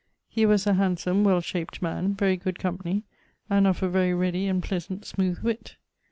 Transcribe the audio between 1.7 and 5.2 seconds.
man: very good company, and of a very readie and pleasant